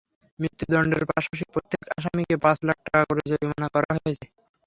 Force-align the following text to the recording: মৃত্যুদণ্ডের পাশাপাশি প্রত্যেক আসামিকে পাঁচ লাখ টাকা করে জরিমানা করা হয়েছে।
মৃত্যুদণ্ডের 0.39 1.03
পাশাপাশি 1.09 1.45
প্রত্যেক 1.53 1.83
আসামিকে 1.97 2.35
পাঁচ 2.43 2.57
লাখ 2.67 2.77
টাকা 2.85 3.03
করে 3.09 3.21
জরিমানা 3.29 3.67
করা 3.75 3.89
হয়েছে। 3.95 4.25